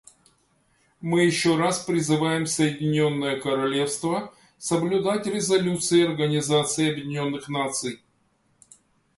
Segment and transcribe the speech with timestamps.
[1.01, 8.01] Мы еще раз призываем Соединенное Королевство соблюдать резолюции Организации Объединенных Наций.